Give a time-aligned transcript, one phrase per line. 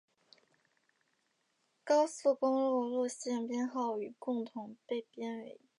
[1.85, 5.61] 高速公路路线编号与共同被编为。